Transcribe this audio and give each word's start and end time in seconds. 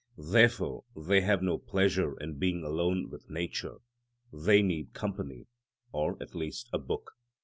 Therefore 0.17 0.83
they 0.95 1.21
have 1.21 1.43
no 1.43 1.59
pleasure 1.59 2.17
in 2.19 2.39
being 2.39 2.63
alone 2.63 3.11
with 3.11 3.29
nature; 3.29 3.81
they 4.33 4.63
need 4.63 4.93
company, 4.93 5.45
or 5.91 6.17
at 6.19 6.33
least 6.33 6.69
a 6.73 6.79
book. 6.79 7.11